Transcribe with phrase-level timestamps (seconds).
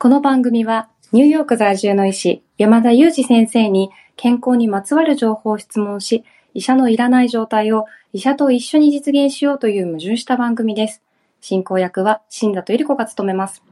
[0.00, 6.22] この番組はニューヨーク在住の医師山田裕二先生に健康にまつわる情報を質問し、
[6.54, 11.02] 医者のいらない状態を医者と一緒に実現しようという矛盾した番組です。
[11.40, 13.64] 進行役は新田とゆり子が務めます。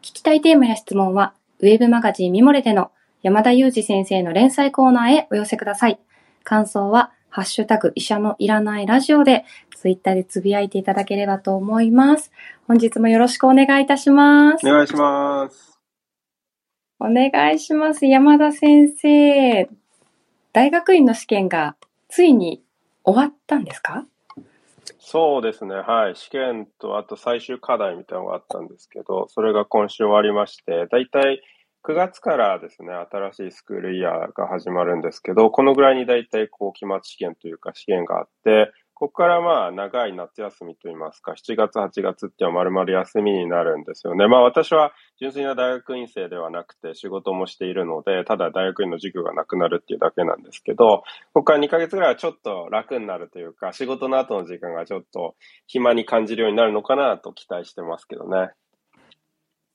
[0.00, 2.90] 聞きたいテーマや質問は、ウェブマガジンミモレでの
[3.22, 6.00] 山田裕二先生の連載コーナーへお寄せください。
[6.42, 9.44] 感想は、ハッシュタグ医者のいらないラジオで、
[9.76, 12.32] ツイッターでつぶやいていただければと思います。
[12.66, 14.66] 本日もよろしくお願いいたします。
[14.66, 15.78] お願いします。
[16.98, 18.06] お願いします。
[18.06, 19.68] 山田先生。
[20.54, 21.76] 大学院の試験が
[22.08, 22.62] ついに
[23.04, 24.06] 終わったんですか？
[24.98, 25.74] そうですね。
[25.74, 26.16] はい。
[26.16, 31.42] 試験と、あと最終課題みたいなのがあったんですけど、それが今週終わりまして、だいたい
[31.84, 44.26] 9月からですね、新しいスクールイヤーが始まるんですけど、このぐらいにだいたいこう、期末試験というか試験があって、ここからまあ、長い夏休みといいますか、7月、8月っていうのは丸々休みになるんですよね。
[44.26, 51.04] まあ私は純粋な大学院生ではなくて仕事もしているので、ただ大学院の授業がなくなるっていうだけなんですけど、こ
[51.34, 58.48] こから2ヶ月ぐらいはちょっと楽になるというか、仕事の後の時間がちょっと暇に感じるようになるのかなと期待してますけどね。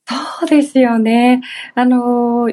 [0.08, 1.42] そうですよね。
[1.76, 2.50] あの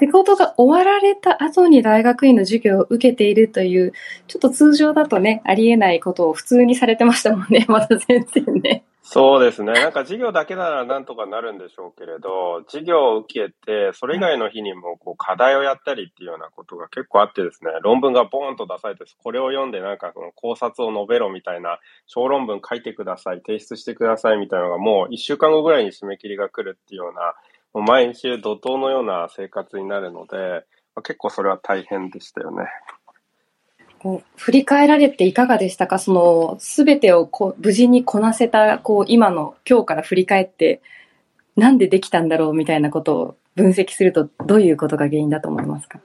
[0.00, 3.92] 仕事が終わられた後に大学院の授業を受けているという、
[4.28, 8.84] ちょっと通常だとね、ありえないことを普通にされてましたもんね、 また先生ね。
[9.08, 9.72] そうですね。
[9.72, 27.36] なんか授業だけならなんとかなるんでしょうけれど、授業を受けて、それ以外の日にもこう課題をやったりっていうようなことが結構あってですね、論文がボーンと出されて、これを読んでなんかその考察を述べろみたいな小論文書いてください、提出してくださいみたいなのがもう一週間後ぐらいに締め切りが来るっていうような、
[27.74, 30.66] もう毎週怒涛のような生活になるので、
[31.04, 32.64] 結構それは大変でしたよね。
[33.98, 35.98] こう振り返られていかがでしたか？
[35.98, 40.80] その、すべてをこう無事にこなせた、こう、今の、今日から振り返って、
[41.56, 46.00] なんでできたんだろうみたいなことを分析すると、どういうことが原因だと思いますか？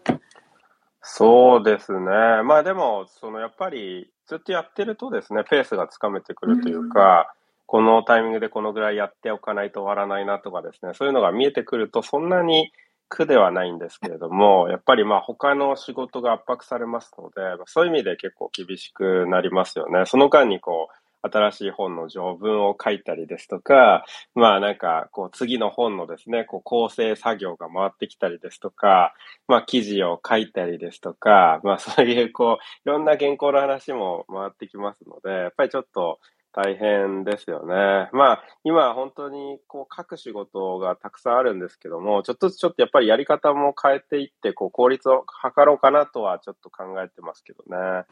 [1.02, 2.00] そうですね。
[2.44, 7.34] まあでも、そのやっぱりずっとやってるとですね、ペースがつかめてくるというか、
[7.66, 12.72] このタイミングでこのぐらいやっておかないと終わらないなとかですね、そういうのが見えてくるとそんなに
[13.12, 20.06] 苦ではないんですけれども、やっぱりまあ他の仕事が圧迫されますので、そういう意味で結構厳しくなりますよね。
[20.06, 29.14] その間にこう、新しい本の序文を書いたりですとか、まあなんかこう次の本のですね、こう構成作業が回ってきたりですとか、
[29.48, 36.20] まあ記事を書いたりですとか、まあそういうこう、いろんな原稿の話も回ってきますので、やっぱりちょっと
[36.54, 38.10] 大変ですよね。
[38.12, 48.06] まあ今本当にこう書く仕事がたくさんあるんですけども、ちょっとずつちょっとやっぱりやり方も変えていって、こう効率を図ろうかなとはちょっと考えてますけどね。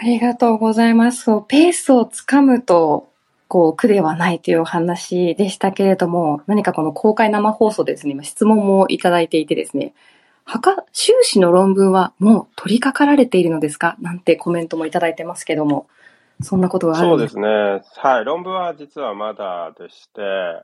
[0.00, 1.26] ありがとうございます。
[1.48, 3.08] ペースをつかむと、
[3.48, 9.92] こう、苦ではないというお話でしたけれども、何かこの公開生放送ですね、今質問もいただいていてですね、
[10.44, 13.96] はか、修士の論文はもう取り掛かられているのですか？
[14.00, 15.86] なんてコメントもいただいてますけども、
[16.42, 17.48] そんなことがあるそんでうですすね。
[17.96, 18.24] はい。
[18.24, 20.20] 論文は実はまだでして、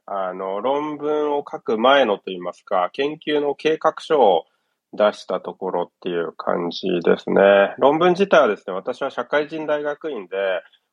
[0.06, 4.46] あの、論文を書く前のといいますか、研究の計画書を
[4.92, 7.74] 出したところっていう感じですね。
[7.78, 10.36] 論文自体はですね、私は社会人大学院で、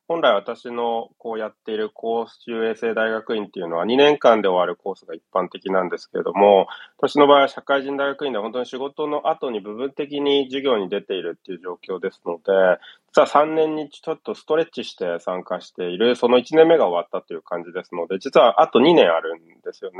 [0.07, 6.67] 本来私のこうやっている公衆衛生大学院っていうのは2年間で終わるコースが一般的なんですけれども、
[6.97, 12.79] 私の場合は社会人大学院で本当に仕事の後に部分的に授業に出ているっていう状況ですので、
[13.15, 19.97] 実は3年にちょっとストレッチして参加している、その1年目が終わったという感じですので、実はあと2年あるんですよね。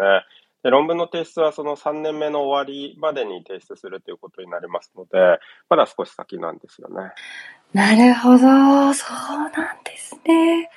[0.66, 5.38] で論文の提出はその3年目の終わりまでに提出するということになりますので、
[5.70, 7.12] まだ少し先なんですよね。
[7.72, 10.72] なるほど、そうなんですね。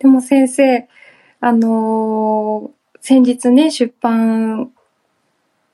[0.00, 0.88] でも先生、
[1.40, 4.72] あのー先日ね、出版、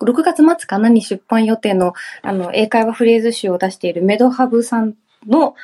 [0.00, 4.94] 6月末かなに出版予定の、あの、英会話フレーズ集を出しているメドハブさん
[5.26, 5.54] の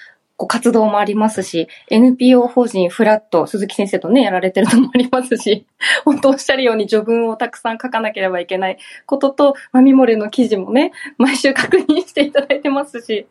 [0.42, 5.66] こう活動もありますし、NPO 法人フラット、鈴木先生とね、やられてるのもありますし、
[6.04, 13.28] 本当おっしゃるように序文をたくさん書かなければいけないことと、マミモレの記事もね、毎週確認していただいてますし、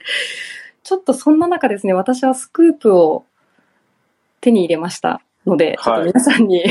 [0.84, 3.26] ちょっとそんな中ですね、私はスクープを
[4.40, 6.64] 手に入れましたので、ちょっと皆さんに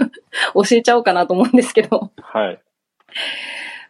[0.56, 2.58] 教えちゃおうかなと思うんですけど、はい。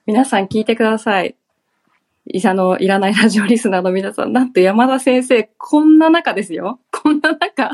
[0.07, 1.37] 皆さん聞いてください。
[2.27, 6.81] 医者のいらないラジオリスナーの皆さん、なんと山田先生、こんな中ですよ。
[6.91, 7.71] こんな中、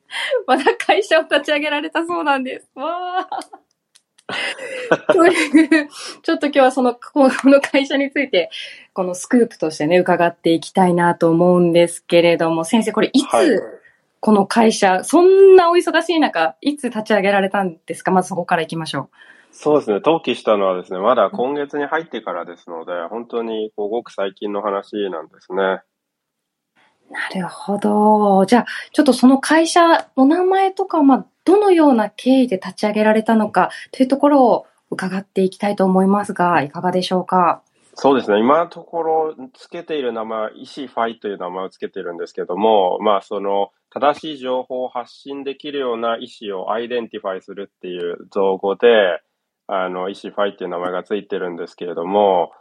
[0.46, 2.68] まだ会社を立ち上げられたそうなんです。
[2.74, 3.34] わー。
[5.12, 5.88] という
[6.22, 8.50] ちょっと今日はその、この会社について、
[8.94, 13.46] このスクープとしてね、伺っていきたいなと思うんですけれども、先生、これいつ、はい
[14.20, 18.10] この会社、そんなお忙しい中、いつ立ち上げられたんですか？
[18.10, 19.10] まずそこから行きましょ
[19.56, 19.94] そうですね。
[20.04, 25.80] 登記したのはですね、まだ今月に入ってからですので、本当にこうごく最近の話なんですね。
[27.10, 28.44] なるほど。
[28.46, 37.62] じゃあ、ちょっとその会社、お名前とか、まあ、どのような経緯で立ち上げられたのかというところを伺っていきたいと思いますが、いかがでしょうか？
[37.94, 38.40] そうですね。
[38.40, 49.20] 今のところ、つけている名前は、イシファイという名前をつけているんですけども、まあ、その、正しい情報を発信できるような医師を identify するっていう造語で、
[49.66, 52.52] あの、イシファイっていう名前がついてるんですけれども、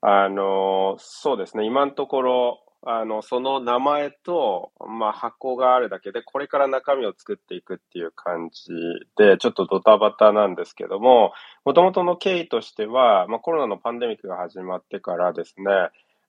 [0.00, 1.64] あの、そうですね。
[1.64, 8.72] 今のところ、あの、その名前と、まあ、箱があるだけで、これから中身を作っていくっていう感じ
[9.16, 11.32] で、ちょっとドタバタなんですけども、
[11.64, 15.64] もともとの経緯としては、まあ、コロナのパンデミックが始まってからですね、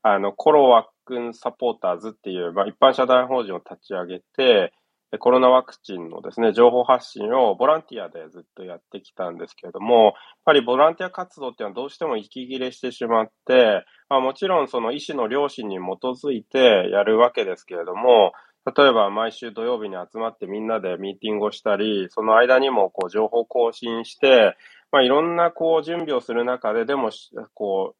[0.03, 4.73] あの、コロワックンサポーターズっていう、まあ、一般社団法人を立ち上げて、
[5.19, 10.13] コロナワクチンのですね、情報発信をボランティアでずっとやってきたんですけれども、やっ
[10.45, 18.31] ぱりボランティア活動っていうのはどうしても息切れしてしまって、まあ、もちろんその医師の良心に基づいてやるわけですけれども、
[18.65, 24.55] 例えば毎週土曜日に集まってみんなでミーティングをしたり、その間にもこう情報更新して、
[24.91, 27.09] まあ、いろんなこう準備をする中で、でも
[27.53, 27.95] こ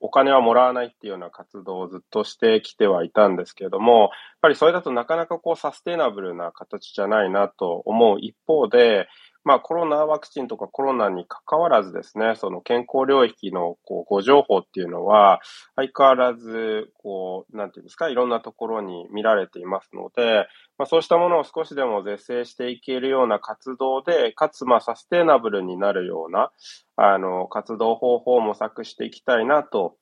[0.00, 4.10] お金はもらわないっていうような活動をずっとしてきてはいたんですけれども、やっ
[4.42, 9.08] ぱりそれだとなかなかこうサステナブルな形じゃないなと思う一方で、
[9.44, 15.40] まあコロナワクチンとかコロナに関わらずですね、その健康領域のこうご情報っていうのは、
[15.76, 20.46] 相変わらず、こう、なんていうんですか、いろんなところに見られていますので、
[20.78, 26.50] まあそうしたものを少しでも是正していけるような活動で、かつまあサステイナブルになるような、
[26.96, 29.96] あの、活動方法を模索していきたいなと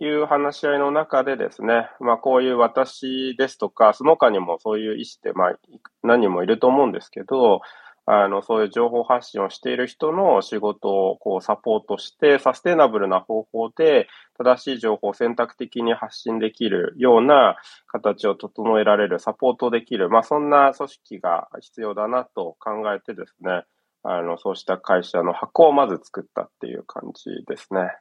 [0.00, 5.58] いう話し合いの中でですね、まあこういう私ですとか、その他にもそういう医師ってまあ
[6.02, 7.60] 何人もいると思うんですけど、
[8.06, 17.56] あの、そういう情報発信をしている人の仕事をこうサポートして、サステナブルな方法で正しい情報を選択的に発信できるような
[17.86, 23.64] 形を整えられる、サポートできる、まあそんな組織が必要だなと考えてですね、
[24.02, 27.96] あの、そうした会社の箱をまず作ったっていう感じですね。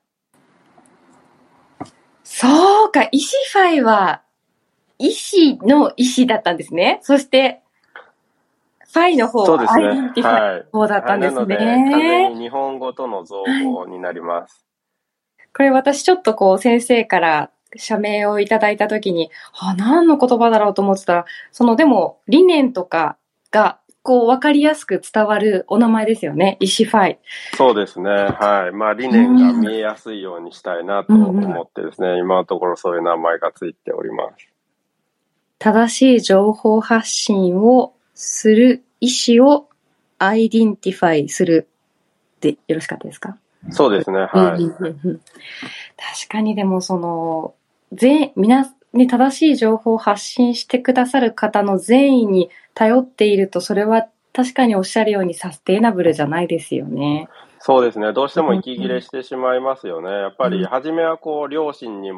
[2.26, 4.22] そうか、イシファイは、
[5.00, 7.00] 医師の医師だったんですね。
[7.04, 7.63] そして、
[8.94, 9.86] ファイの方そうですね。
[10.22, 10.66] はい。
[10.72, 11.56] 方だったんですね。
[11.56, 14.66] はい、なので、完全に日本語との造語になります。
[15.56, 23.18] これ私ちょっとこう先生から社名をいただいたときに、あ、何の言葉だろうと思ってたら、そのでも理念とか
[23.50, 26.58] がこう分かりやすく伝わるお名前ですよね。
[26.60, 27.18] イシファイ。
[27.58, 28.10] そうですね。
[28.12, 28.76] はい。
[28.76, 34.48] まあ理念が見えやすいようにしたいなと思ってですね、うんうん、今のところそういう名前がついております。
[35.58, 39.10] 正しい情報発信をする医
[39.40, 39.70] 師を
[40.20, 41.68] identify する
[42.40, 43.38] でよろしかったですか？
[43.72, 44.70] そうですね、はい。
[44.70, 44.88] 確
[46.30, 47.56] かにでもその、
[47.94, 57.30] 全、皆、ね、正しい情報を発信してくださる方の善意に頼っていると、それは確かにおっしゃるようにサステイナブルじゃないですよね。
[57.60, 58.12] そうですね。
[58.12, 60.10] どうしても息切れしてしまいますよね。
[60.10, 62.12] やっぱり、初めはこう、両親に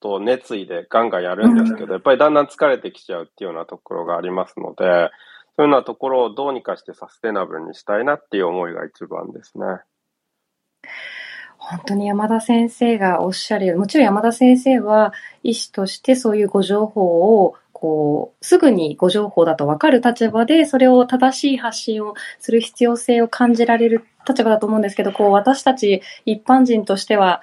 [0.00, 5.10] と熱意でガンガンやるんですけど、やっぱりだんだん疲れてきちゃうっていうようなところがありますので、
[5.56, 9.64] そういうようなところをどうにかしてサステナブルにしたいなっていう思いが一番ですね。
[11.58, 27.42] 本当に山田先生がおっしゃる、もちろん山田先生は医師としてそういうご情報をこう、すぐにご情報だと分かる立場で、それを正しい発信をする必要性を感じられる立場だと思うんですけど、こう、私たち一般人としては、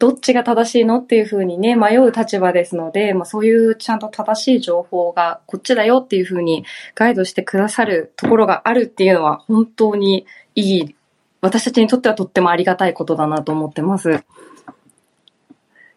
[0.00, 6.64] どっちが正しいのっていうふうにね、迷う立場ですので、まあそういうちゃんと正しい情報がこっちだよっていうふうに
[6.94, 10.96] ガイドしてくださるところがあるっていうのは本当にいい、
[11.42, 14.24] 私たちにとってはとってもありがたいことだなと思ってます。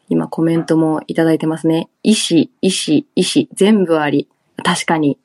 [0.09, 1.89] 今コメントもいただいてますね。
[2.03, 4.27] 医師、医師、医師、全部あり。
[4.63, 5.17] 確かに。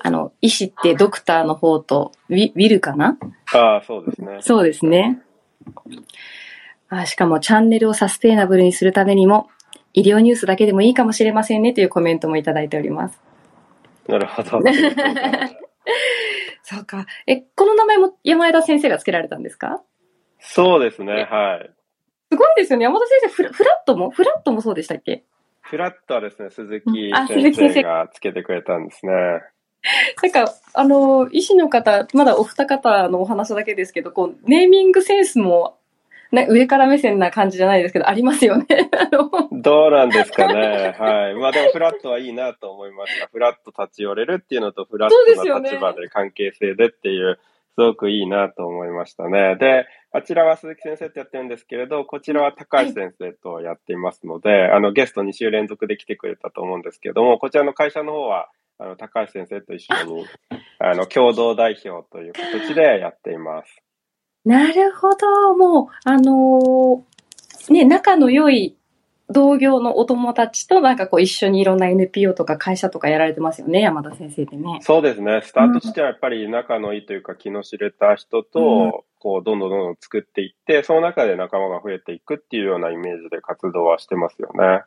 [0.00, 3.16] あの、医師ってドクターの方とウィウィルかな？
[3.54, 4.38] ああ、そうですね。
[4.42, 5.22] そうですね。
[6.88, 9.48] あしかもチャンネルをサステイナブルにするためにも、
[9.92, 13.18] 医療ニュースだけでもいいかもしれませんねというコメントもいただいております。
[14.06, 14.60] なるほど。
[16.62, 17.06] そうか。
[17.26, 19.82] え、この名前も山枝先生が付けられたんですか？
[20.38, 21.70] そうですね、はい。
[22.30, 22.84] すごいですよね。
[22.84, 24.10] 山田先生、フラフラットも？
[24.10, 25.24] フラットもそうでしたっけ？
[25.62, 27.10] フラットはですね、鈴木
[27.56, 29.12] 先生が付けてくれたんですね。
[30.22, 35.78] なんか、あの、医師の方、まだお二方のお話だけですけど、こう、ネーミングセンスも
[36.32, 38.66] ね、上から目線な感じじゃないですけど、ありますよね。
[39.52, 40.94] どうなんですかね。
[40.98, 41.34] はい。
[41.34, 43.28] まあでも、フラットはいいなと思いました。
[43.28, 47.38] フラット立ち寄れるっていうのと、フラットな立場で関係性でっていう、
[47.78, 49.56] すごくいいなと思いましたね。
[49.56, 60.26] で、あちらは鈴木先生とやってるんですけれど、こちらは高橋先生とやっていますので、はい、あの、ゲスト2週連続で来てくれたと思うんですけども、こちらの会社の方は、あの、高橋先生と一緒に、
[60.78, 63.82] あの、共同代表という形でやっています。
[64.46, 65.56] なるほど。
[65.56, 68.76] もう、あのー、ね、仲の良い
[69.28, 74.78] 同業のお友達となんかこう一緒にいろんな NPO とか会社とかやられてますよね、山田先生ってね。
[74.82, 75.42] そうですね。
[75.44, 84.82] スタートしてはやっぱり仲のいいというか気の知れた人と、こうどんどんどんどん作っていって、その中で仲間が増えていくっていうようなイメージで活動はしてますよね。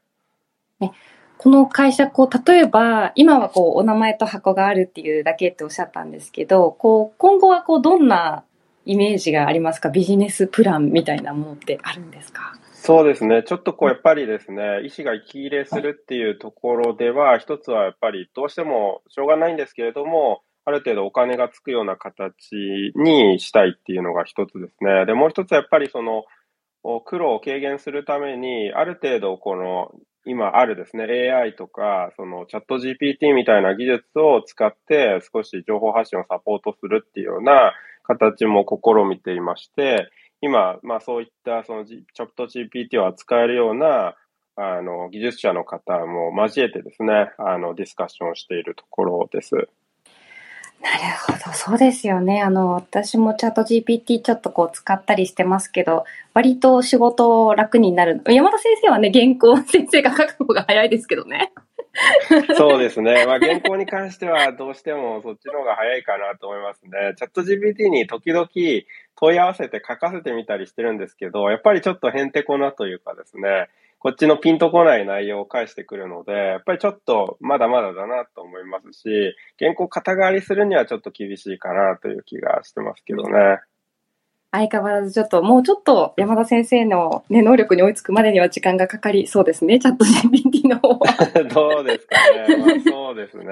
[0.80, 0.94] ね
[1.38, 8.44] この会社、こう、例えば、今はこう、お名前と箱があるっていうだけっておっしゃったんですけど、こう、今後はこう、どんな
[8.90, 9.90] イメージがありますか？
[9.90, 12.56] ビジネスプランみたいなものってあるんですか？
[12.74, 13.44] そうですね。
[13.44, 22.56] ちょっとこう、やっぱりですね、医師が息切れするっていうところでは、一つはやっぱりどうしてもしょうがないんですけれども、ある程度お金がつくような形
[22.96, 25.06] にしたいっていうのが一つですね。
[25.06, 26.24] で、もう一つはやっぱりその、
[27.06, 29.92] 苦労を軽減するために、ある程度この、
[30.26, 37.74] 今あるですね、AI とか、そのチャット GPT みたいな技術を使って少し情報発信をサポートするっていうような
[38.10, 40.10] 形も試みていまして、
[40.42, 44.16] 今、まあそういったそのチャット GPT を扱えるような
[44.56, 49.56] あの技術者の方も交えてですね、あのディスカッションしているところです。
[50.82, 50.98] なる
[51.28, 52.42] ほど、そうですよね。
[52.42, 58.22] あの、私もチャット GPT ちょっとこう使ったりしてますけど、割と仕事楽になる。
[58.28, 61.52] 山田先生はね、原稿先生が書く方が早いですけどね。
[62.58, 63.26] そうですね。
[63.26, 67.14] まあ、原稿に関してはどうしてもそっちの方が早いかなと思いますね。
[67.16, 68.48] チャット GPT に時々
[69.16, 83.60] 問い合わせて書かせてみたりしてるんですけど、やっぱりちょっとへんてこなというかですね、こっちのピンとこない内容を返してくるので、やっぱりちょっとまだまだだなと思いますし、原稿肩代わりするにはちょっと厳しいかなという気がしてますけどね。
[84.52, 91.06] 相変わらずちょっと、もうちょっと山田先生の、ね、能力に追いつくまでには時間がかかりそうですね、チャット GPT の方は。
[91.54, 92.58] どうですかね。
[92.58, 93.46] まあ、そうですね。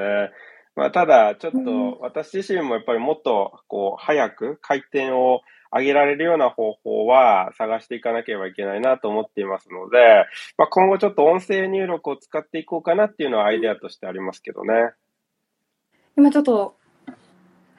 [0.75, 5.41] まあ、ただ、ちょっと私自身もやっぱりもっとこう早く回転を
[5.75, 9.97] 上げられるような方法は探していかなければいけないなと思っていますので、
[10.57, 14.91] まあ、今後ちょっと音声入力を使っていこうかなっていうのはアイデアとしてありますけどね。
[16.15, 16.75] 今ちょっと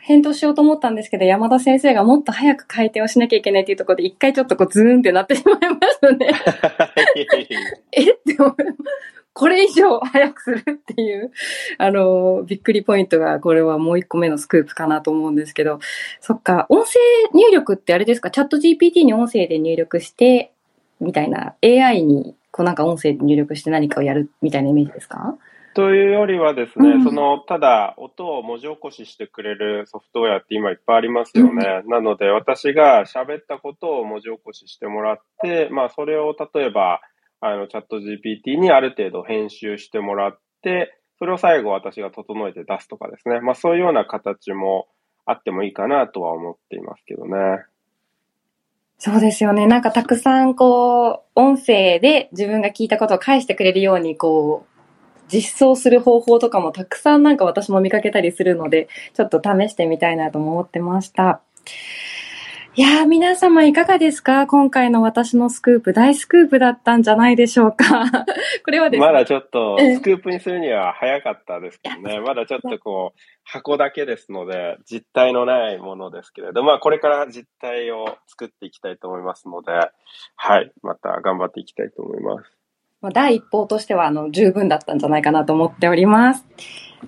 [0.01, 6.31] 返答しようと思ったんですけど、山田先生がもっと早く回転をしなきゃいけないっていうところで、一回ちょっとこうズーンってなってしまいましたね。
[7.93, 8.11] え？
[8.13, 8.55] って思
[9.35, 11.31] これ以上早くするっていう、
[11.79, 15.79] あの、びっくりポイントが、これはもう一個目のスクープかなと思うんですけど、
[16.21, 16.99] そっか、音声
[17.35, 18.33] 入力ってあれですか？
[18.33, 20.51] チャット GPT に音声で入力して、
[21.01, 25.37] みたいな、AI に、こうなんか音声で入力して何かをやるみたいなイメージですか？
[25.75, 31.83] というよりはですね、うん、その、ただ、音を文字起こししてくれるソフトウェアって今いっぱいありますよね。
[31.85, 37.01] うん、なので、私が喋ったことを文字起こししてもらって、まあ、それを例えば、
[37.41, 43.41] あの、チャット GPT にある程度編集してもらって、それを最後私が整えて出すとかですね。
[43.41, 44.87] まあそういうような形も
[45.27, 47.65] あってもいいかなとは思っていますけどね。
[48.99, 49.67] そうですよね。
[49.67, 54.78] なんかたくさんこう、音声で自分が聞いたことを返してくれるようにこう、
[55.33, 61.41] 実装する方法とかもたくさんなんか私も見かけたりするので、ちょっと試してみたいなと思ってました。
[62.75, 64.47] いやー、皆様いかがですか？
[64.47, 68.05] 今回の私のスクープ、大スクープだったんじゃないでしょうか
[68.65, 69.07] これはですね。
[69.07, 72.21] まだちょっと、スクープにするには早かったですけどね。
[72.21, 79.73] まだちょっとこう、箱だけですので、実体のないものですけれど、まあ、これから実体を作っていきたいと思いますので、
[80.37, 82.58] はい、また頑張っていきたいと思います。
[83.01, 86.45] まあ第一報としては、あの、十分だったんじゃないかなと思っております。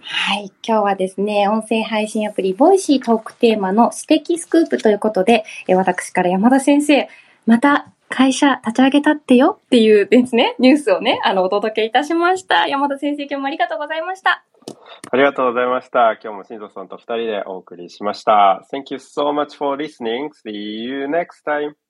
[0.01, 0.53] はい。
[0.67, 7.09] 今日はですね、音声配信アプリ、ボイシートークテーマの指摘スクープということで、え私から山田先生、
[7.47, 12.69] また会社立ち上げたってよっていうですね、ニュースをね、あの、お届けいたしました。
[12.69, 14.45] 山田先生、今日もありがとうございました。
[15.11, 16.13] ありがとうございました。
[16.23, 18.65] 今日も新藤さんと二人でお送りしました。
[18.73, 20.31] Thank you so much for listening.
[20.45, 21.90] See you next time.